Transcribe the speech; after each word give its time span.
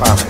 Pam. 0.00 0.29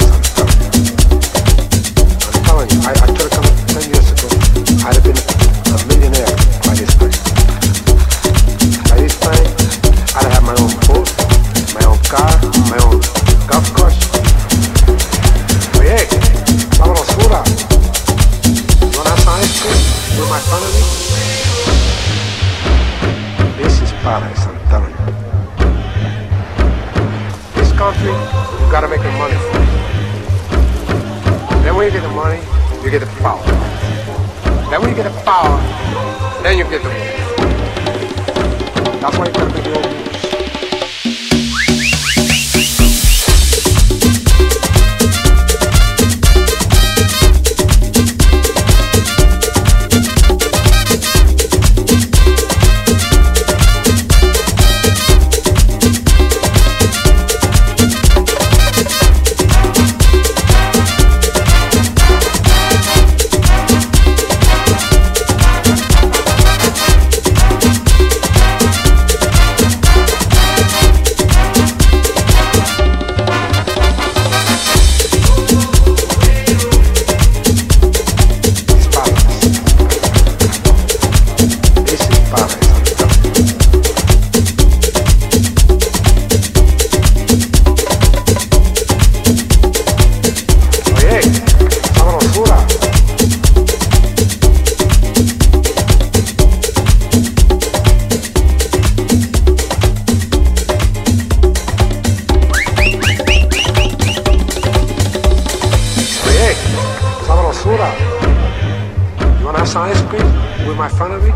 my 110.81 110.89
front 110.89 111.13
of 111.13 111.23
me? 111.23 111.31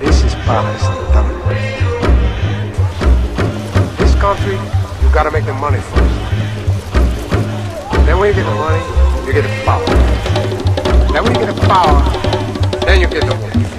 This 0.00 0.24
is 0.24 0.34
Palestine. 0.42 1.04
This 3.96 4.12
country, 4.16 4.54
you 5.00 5.14
gotta 5.14 5.30
make 5.30 5.44
the 5.44 5.52
money 5.52 5.78
first. 5.78 6.14
Then 8.06 8.18
when 8.18 8.30
you 8.30 8.34
get 8.34 8.42
the 8.42 8.56
money, 8.56 8.82
you 9.24 9.32
get 9.32 9.42
the 9.42 9.64
power. 9.64 9.86
Then 11.12 11.22
when 11.22 11.34
you 11.36 11.46
get 11.46 11.54
the 11.54 11.60
power, 11.60 12.02
then 12.84 13.00
you 13.02 13.06
get 13.06 13.22
the 13.22 13.36
money. 13.36 13.73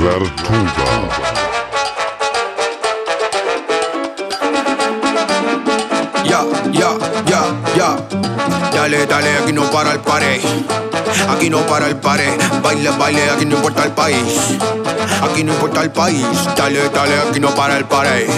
DJ 0.00 0.08
Vertuga. 0.08 1.08
Ya, 6.24 6.40
ya, 6.72 6.90
ya, 7.26 7.42
ya. 7.76 7.96
Dale, 8.72 9.06
dale, 9.06 9.38
aquí 9.38 9.52
no 9.52 9.70
para 9.70 9.92
el 9.92 10.00
pared. 10.00 10.40
Aquí 11.28 11.50
no 11.50 11.58
para 11.66 11.88
el 11.88 11.96
pared. 11.96 12.32
Baile, 12.62 12.90
baile, 12.90 13.30
aquí 13.30 13.44
no 13.44 13.56
importa 13.56 13.84
el 13.84 13.92
país. 13.92 14.58
Aquí 15.22 15.44
no 15.44 15.52
importa 15.52 15.82
el 15.82 15.90
país. 15.90 16.26
Dale, 16.56 16.88
dale, 16.88 17.18
aquí 17.28 17.40
no 17.40 17.54
para 17.54 17.76
el 17.76 17.84
pared. 17.84 18.28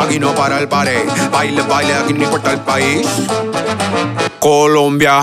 Aquí 0.00 0.18
no 0.18 0.34
para 0.34 0.58
el 0.58 0.68
pared. 0.68 1.08
Baile, 1.30 1.62
baile, 1.62 1.94
aquí 1.94 2.12
no 2.12 2.24
importa 2.24 2.52
el 2.52 2.60
país. 2.60 3.06
Colombia. 4.38 5.22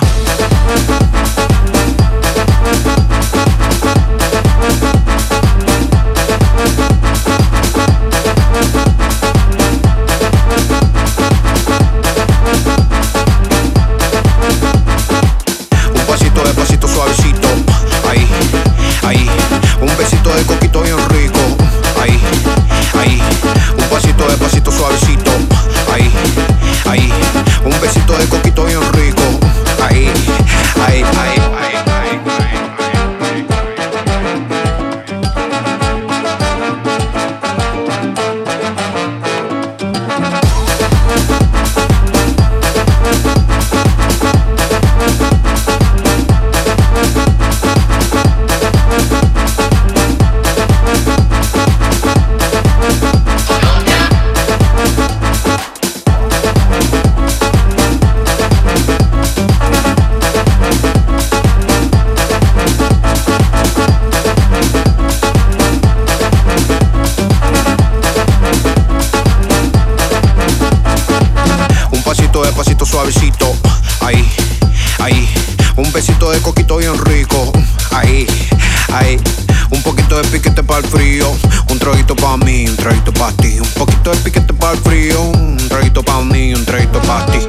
Piquete 80.32 80.64
para 80.64 80.80
el 80.80 80.86
frío. 80.86 81.30
Un 81.70 81.78
traguito 81.78 82.16
para 82.16 82.38
mí, 82.38 82.66
un 82.68 82.76
traguito 82.78 83.12
para 83.14 83.34
ti. 83.34 83.60
Un 83.60 83.70
poquito 83.72 84.12
de 84.12 84.18
piquete 84.18 84.54
para 84.54 84.74
el 84.74 84.80
frío. 84.80 85.22
Un 85.22 85.58
traguito 85.68 86.02
para 86.02 86.22
mí, 86.22 86.54
un 86.54 86.66
traguito 86.66 87.02
para 87.02 87.26
ti. 87.26 87.40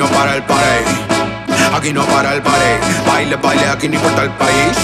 No 0.00 0.06
para 0.06 0.34
el 0.34 0.42
pared. 0.44 0.86
Aquí 1.74 1.92
no 1.92 2.02
para 2.06 2.32
el 2.32 2.40
pared. 2.40 2.80
Baile, 3.06 3.36
baile, 3.36 3.66
aquí 3.68 3.86
no 3.86 3.96
importa 3.96 4.22
el 4.22 4.30
país. 4.30 4.74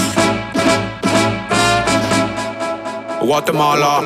Guatemala, 3.19 4.01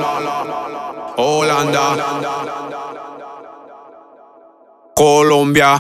Holanda, 1.18 1.86
Colombia. 4.96 5.76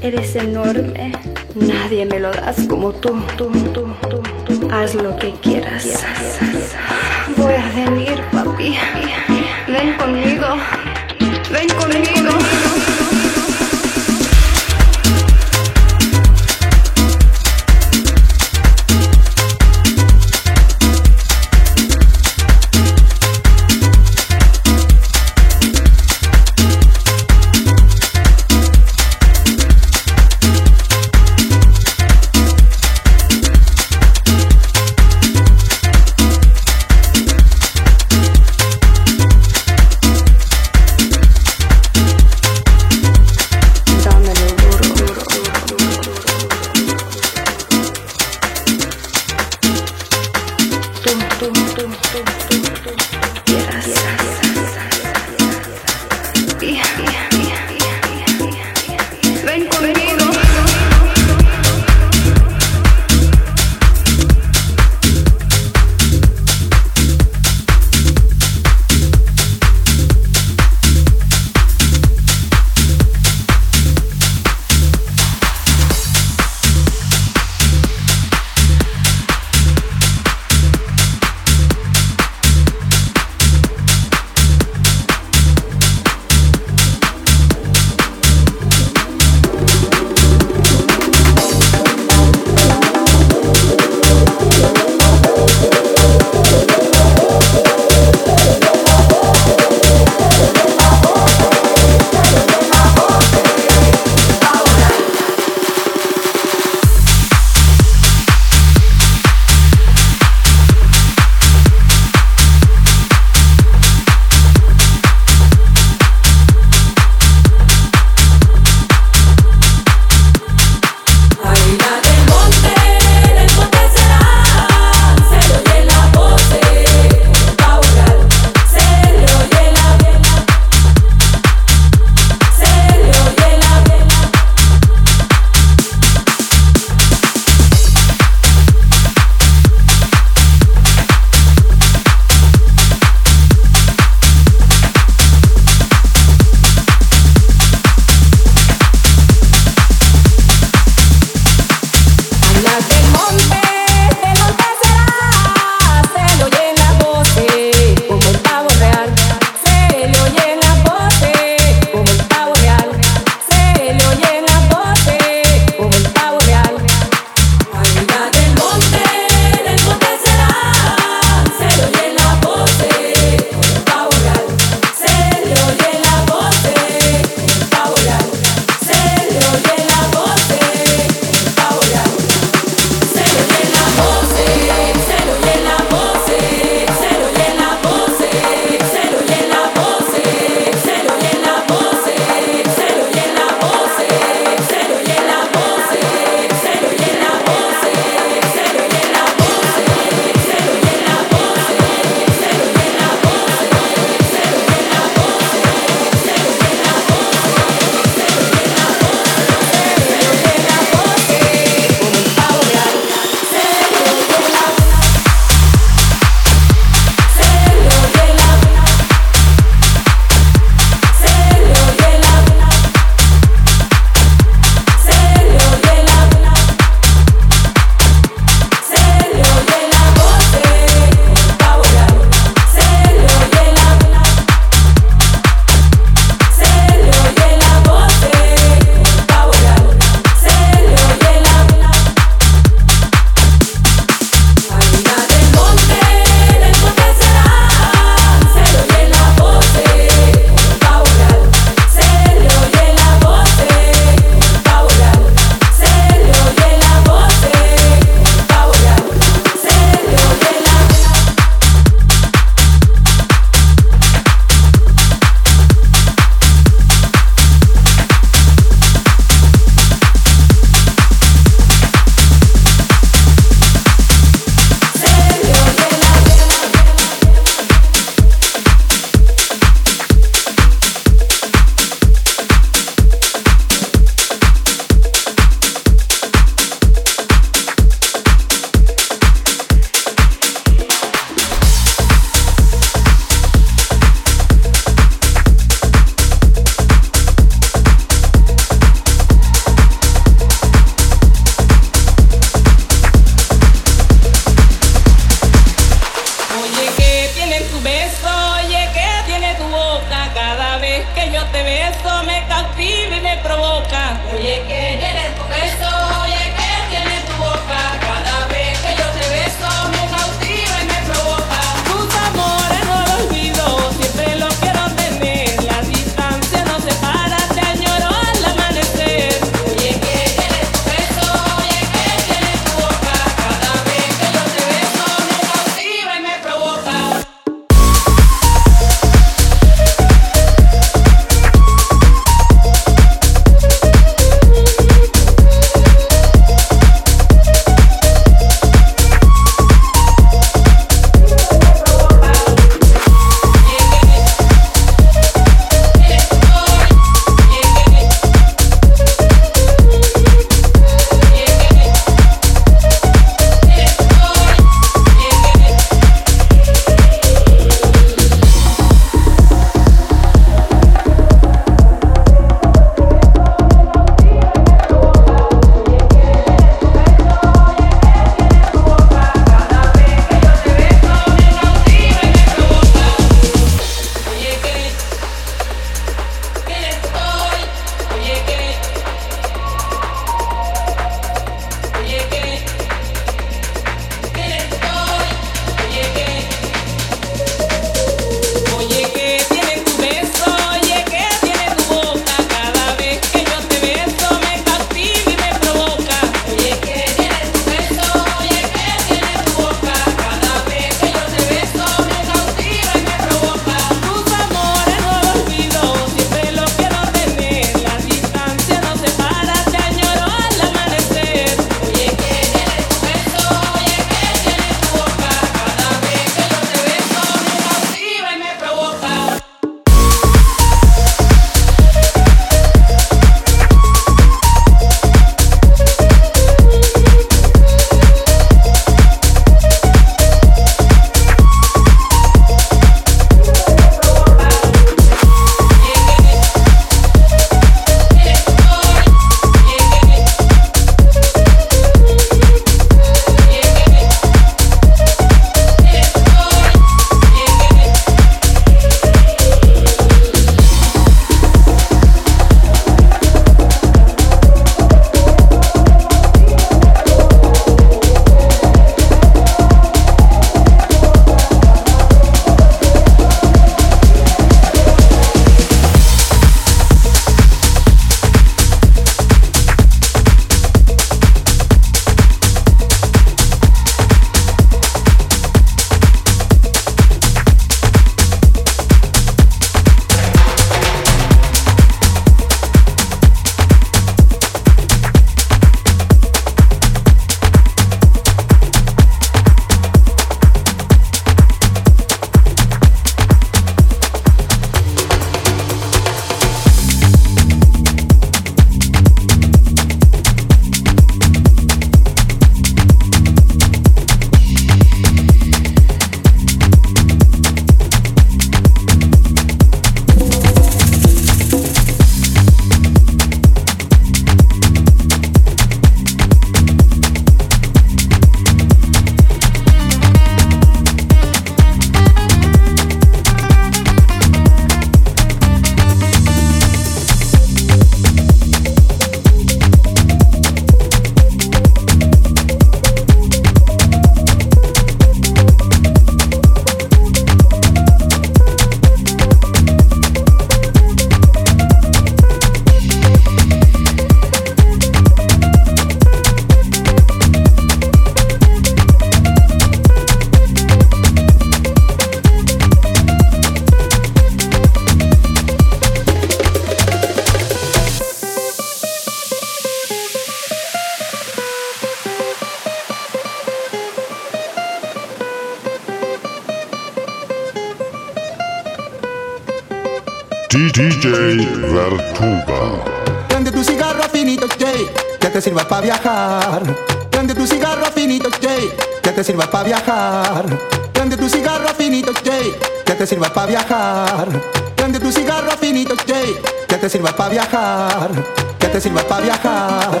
Te 585.38 585.42
sirva 585.42 585.68
para 585.68 585.82
viajar. 585.82 586.62
Prende 587.10 587.32
tu 587.32 587.46
cigarro 587.46 587.84
finito, 587.94 588.28
Jay, 588.42 588.72
que 589.00 589.12
te 589.12 589.22
sirva 589.22 589.48
para 589.48 589.68
viajar. 589.68 590.44
Prende 590.92 591.16
tu 591.16 591.28
cigarro 591.28 591.68
finito, 591.76 592.12
Jay, 592.24 592.56
que 592.84 592.94
te 592.94 593.06
sirva 593.06 593.32
para 593.32 593.46
viajar. 593.46 594.26
Prende 594.74 594.98
tu 594.98 595.12
cigarro 595.12 595.52
finito, 595.60 595.94
Jay, 596.08 596.36
que 596.66 596.76
te 596.76 596.90
sirva 596.90 597.12
para 597.12 597.28
viajar. 597.28 598.10
Que 598.58 598.66
te 598.66 598.80
sirva 598.80 599.02
para 599.02 599.22
viajar. 599.22 600.00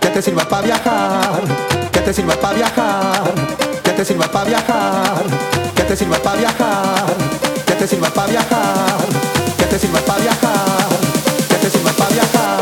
Que 0.00 0.08
te 0.08 0.22
sirva 0.22 0.48
para 0.48 0.62
viajar. 0.62 1.34
Que 1.92 2.00
te 2.00 2.14
sirva 2.14 2.34
para 2.40 2.54
viajar. 2.56 3.22
Que 3.84 3.90
te 3.92 4.04
sirva 4.06 4.26
para 4.26 4.44
viajar. 4.46 5.14
Que 5.76 5.82
te 5.82 5.96
sirva 5.96 6.18
para 6.18 6.38
viajar. 6.38 7.16
Que 7.66 7.74
te 7.74 7.86
sirva 7.86 8.08
para 8.08 8.26
viajar. 8.26 8.96
Que 9.58 9.64
te 9.66 9.78
sirva 9.78 10.00
para 10.00 10.18
viajar. 10.18 10.88
Que 11.46 11.56
te 11.56 11.70
sirva 11.70 11.92
para 11.92 12.08
viajar. 12.08 12.57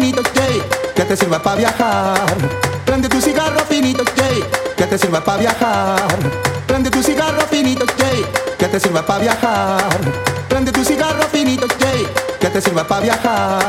Finito, 0.00 0.22
que 0.94 1.04
te 1.04 1.16
sirva 1.16 1.42
para 1.42 1.56
viajar. 1.56 2.24
Prende 2.86 3.08
tu 3.08 3.20
cigarro 3.20 3.60
finito, 3.68 4.02
Jay, 4.16 4.42
que 4.76 4.86
te 4.86 4.96
sirva 4.96 5.22
para 5.22 5.38
viajar. 5.38 6.08
Prende 6.66 6.90
tu 6.90 7.02
cigarro 7.02 7.42
finito, 7.50 7.84
Jay, 7.98 8.24
que 8.58 8.66
te 8.66 8.80
sirva 8.80 9.04
para 9.04 9.20
viajar. 9.20 9.90
Prende 10.48 10.72
tu 10.72 10.82
cigarro 10.84 11.22
finito, 11.30 11.66
Jay, 11.78 12.08
que 12.40 12.48
te 12.48 12.60
sirva 12.62 12.84
para 12.88 13.00
viajar. 13.02 13.60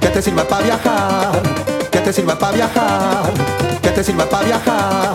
Que 0.00 0.08
te 0.08 0.22
sirva 0.22 0.44
para 0.44 0.64
viajar. 0.64 1.42
Que 1.90 2.00
te 2.00 2.12
sirva 2.12 2.36
para 2.36 2.52
viajar. 2.52 3.32
Que 3.82 3.90
te 3.90 4.02
sirva 4.02 4.26
para 4.26 4.46
viajar. 4.46 5.12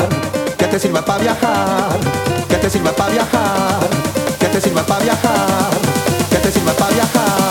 Que 0.58 0.68
te 0.68 0.80
sirva 0.80 1.02
para 1.02 1.20
viajar. 1.20 2.00
Que 2.48 2.56
te 2.56 2.70
sirva 2.70 2.92
para 2.94 3.12
viajar. 3.12 3.90
Que 4.40 4.48
te 4.48 4.62
sirva 4.62 4.84
para 4.84 5.04
viajar. 5.04 5.70
Que 6.30 6.38
te 6.38 6.52
sirva 6.52 6.74
para 6.74 6.94
viajar. 6.94 7.45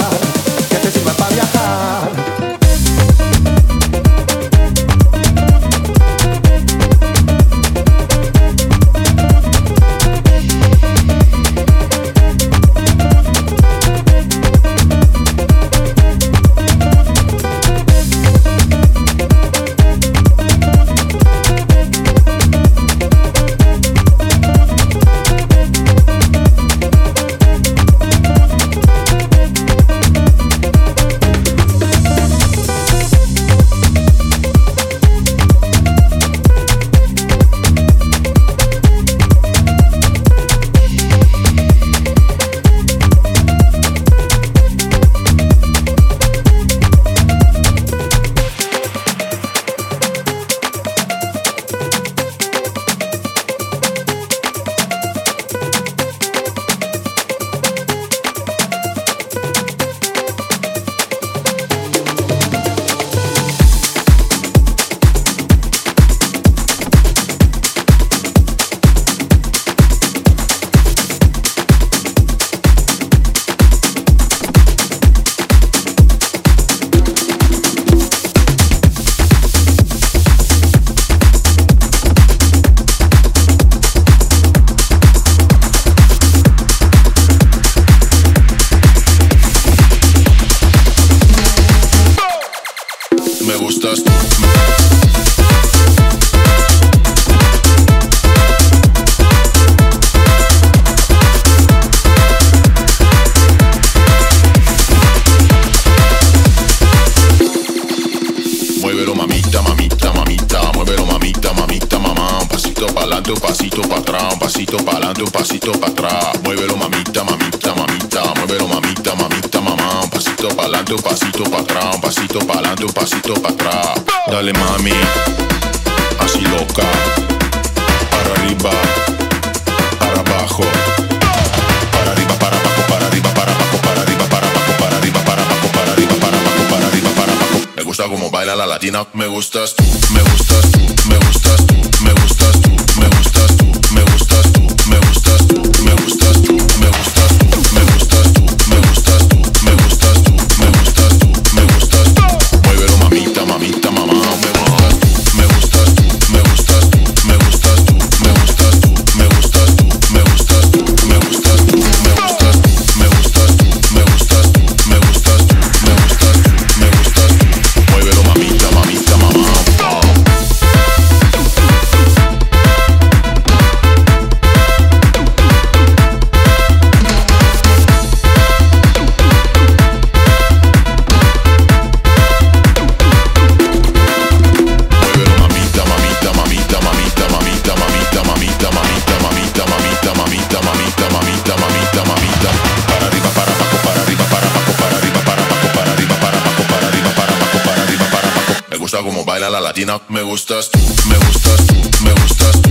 la 199.50 199.60
latina. 199.60 200.00
Me 200.08 200.22
gustas 200.22 200.70
tú, 200.70 200.78
me 201.08 201.16
gustas 201.16 201.66
tú, 201.66 201.74
me 202.04 202.12
gustas 202.12 202.62
tú. 202.62 202.63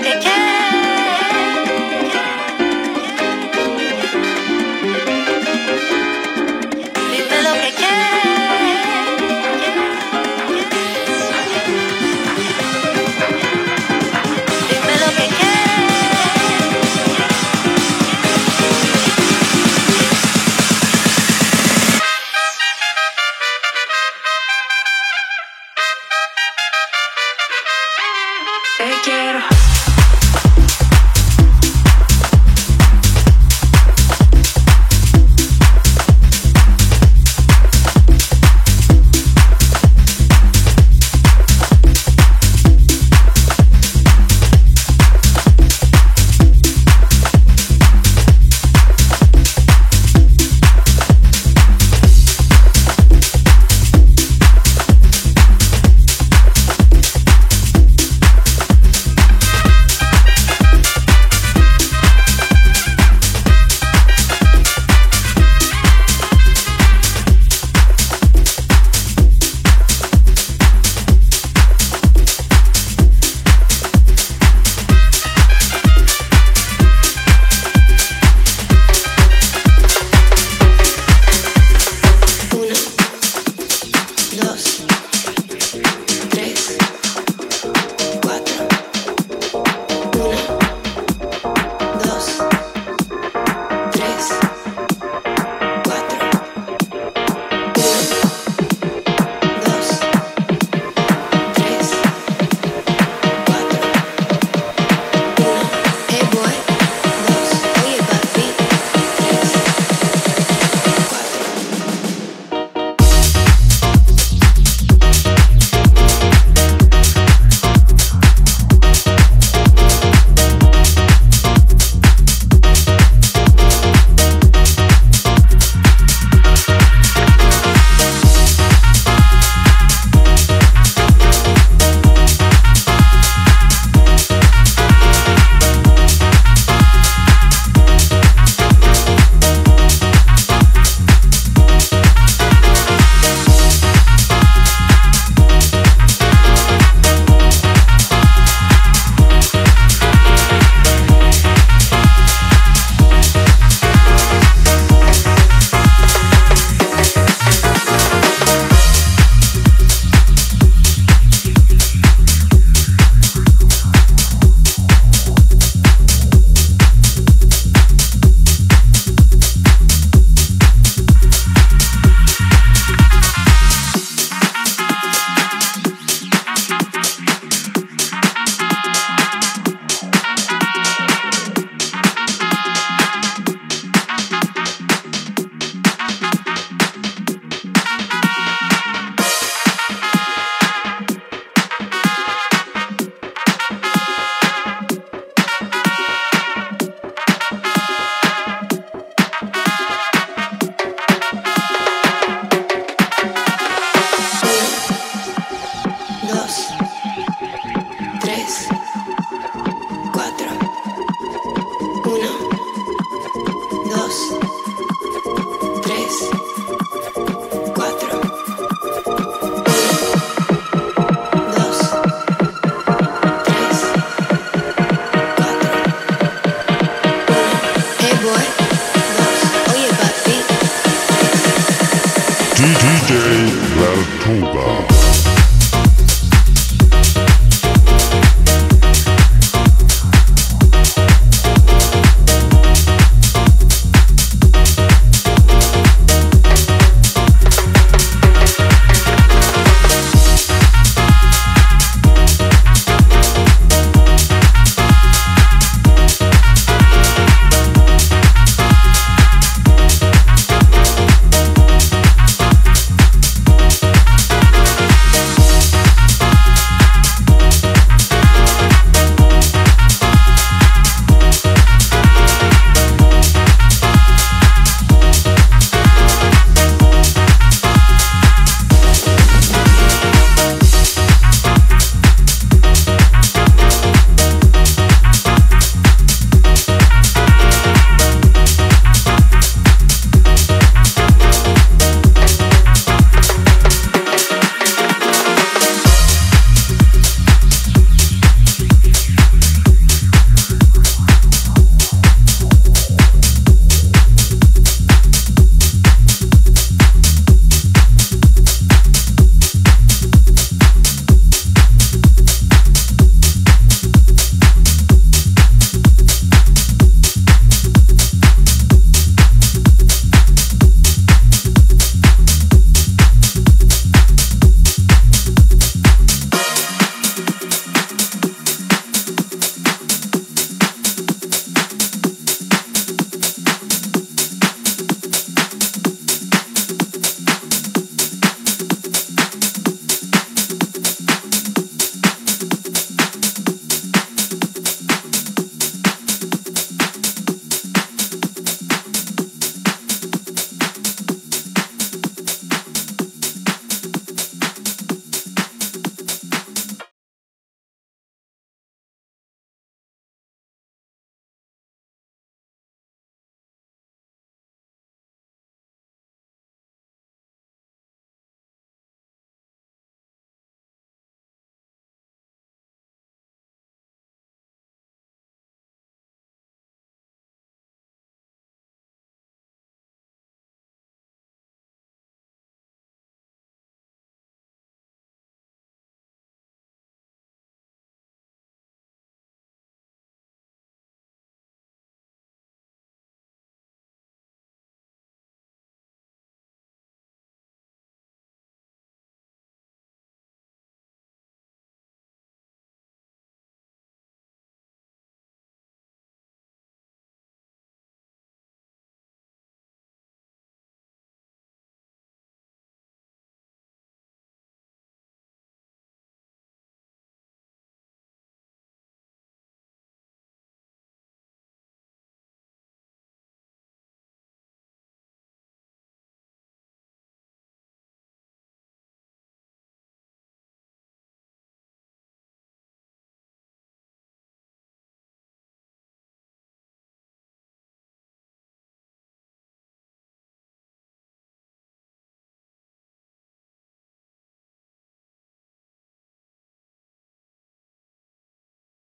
que 0.00 0.37